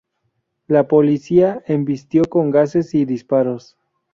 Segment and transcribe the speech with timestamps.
[0.65, 3.77] La policía embistió con gases y disparos.